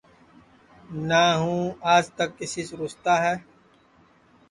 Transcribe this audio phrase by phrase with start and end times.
[1.09, 1.63] نہ ہوں
[1.93, 3.35] آج تک کیسی سے روساتا ہے